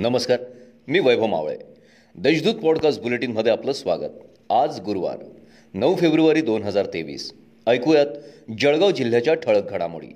[0.00, 0.38] नमस्कार
[0.88, 1.56] मी वैभव मावळे.
[2.14, 4.12] देशदूत पॉडकास्ट बुलेटिनमध्ये आपलं स्वागत.
[4.50, 5.18] आज गुरुवार
[5.74, 7.32] नऊ फेब्रुवारी दोन हजार तेवीस.
[7.66, 8.06] ऐकूयात
[8.60, 10.06] जळगाव जिल्ह्याच्या ठळक घडामोडी.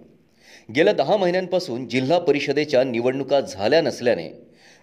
[0.76, 4.28] गेल्या दहा महिन्यांपासून जिल्हा परिषदेच्या निवडणुका झाल्या नसल्याने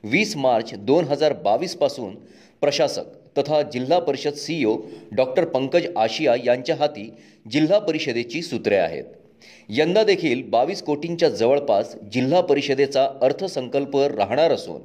[0.04, 2.16] वीस मार्च दोन हजार बावीसपासून
[2.62, 4.78] प्रशासक तथा जिल्हा परिषद सीईओ
[5.12, 7.14] डॉक्टर पंकज आशिया यांच्या हाती
[7.52, 9.04] जिल्हा परिषदेची सूत्रे आहेत.
[9.70, 14.82] यंदा देखील बावीस कोटींच्या जवळपास जिल्हा परिषदेचा अर्थसंकल्प राहणार असून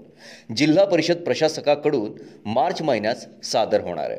[0.54, 2.12] जिल्हा परिषद प्रशासकाकडून
[2.46, 4.18] मार्च महिन्यात सादर होणार आहे.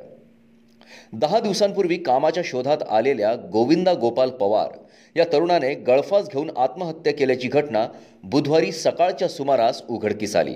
[1.13, 4.77] दहा दिवसांपूर्वी कामाच्या शोधात आलेल्या गोविंदा गोपाल पवार
[5.15, 7.87] या तरुणाने गळफास घेऊन आत्महत्या केल्याची घटना
[8.23, 10.55] बुधवारी सकाळच्या सुमारास उघडकीस आली.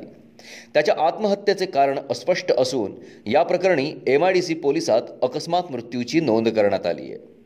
[0.73, 6.50] त्याच्या आत्महत्येचे कारण अस्पष्ट असून या प्रकरणी एम आय डी सी पोलिसात अकस्मात मृत्यूची नोंद
[6.50, 7.41] करण्यात आली आहे.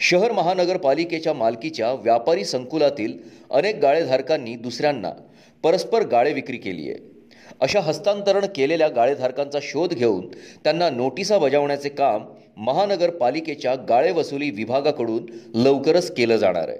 [0.00, 3.18] शहर महानगरपालिकेच्या मालकीच्या व्यापारी संकुलातील
[3.50, 5.10] अनेक गाळेधारकांनी दुसऱ्यांना
[5.62, 6.98] परस्पर गाळे विक्री केली आहे.
[7.60, 10.28] अशा हस्तांतरण केलेल्या गाळेधारकांचा शोध घेऊन
[10.64, 12.24] त्यांना नोटिसा बजावण्याचे काम
[12.56, 16.78] महानगरपालिकेच्या गाळे वसुली विभागाकडून लवकरच केलं जाणार आहे.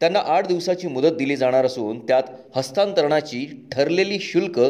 [0.00, 2.22] त्यांना आठ दिवसाची मुदत दिली जाणार असून त्यात
[2.56, 4.60] हस्तांतरणाची ठरलेली शुल्क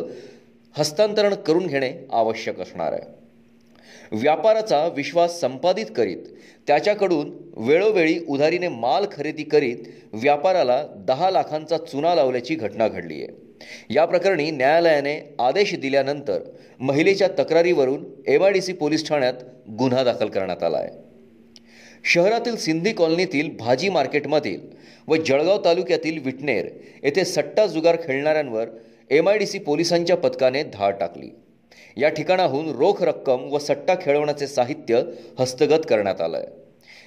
[0.79, 3.20] हस्तांतरण करून घेणे आवश्यक असणार आहे.
[4.13, 6.27] व्यापाराचा विश्वास संपादित करीत
[6.67, 9.77] त्याच्याकडून वेळोवेळी उधारीने माल खरेदी करीत
[10.13, 13.29] व्यापाराला दहा लाखांचा चुना लावल्याची घटना घडली आहे.
[13.91, 16.43] या प्रकरणी न्यायालयाने आदेश दिल्यानंतर
[16.81, 19.35] महिलेच्या तक्रारीवरून M I D C police ठाण्यात
[19.79, 20.91] गुन्हा दाखल करण्यात आला आहे.
[22.05, 24.61] शहरातील सिंधी कॉलनीतील भाजी मार्केटमधील
[25.09, 26.69] व जळगाव तालुक्यातील विटनेर
[27.03, 28.69] येथे सट्टा जुगार खेळणाऱ्यांवर
[29.11, 31.31] एम आय डी सी पोलिसांच्या पथकाने धाड टाकली.
[31.97, 35.03] या ठिकाणाहून रोख रक्कम व सट्टा खेळवण्याचे साहित्य
[35.39, 36.47] हस्तगत करण्यात आलं आहे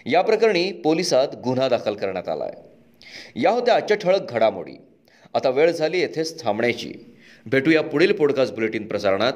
[0.05, 2.61] या प्रकरणी पोलिसात गुन्हा दाखल करण्यात आला आहे
[3.36, 4.73] या होत्या आजच्या ठळक घडामोडी.
[5.33, 6.94] आता वेळ झाली येथेच थांबण्याची.
[7.45, 9.33] भेटूया पुढील पॉडकास्ट बुलेटिन प्रसारणात.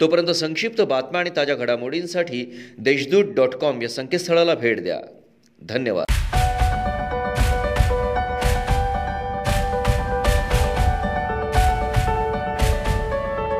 [0.00, 5.00] तोपर्यंत संक्षिप्त बातम्या आणि ताज्या घडामोडींसाठी देशदूत डॉट कॉम या संकेतस्थळाला भेट द्या.
[5.62, 6.37] धन्यवाद.